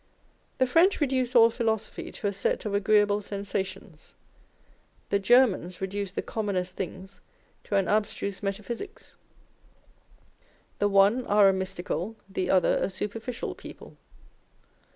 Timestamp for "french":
0.65-0.99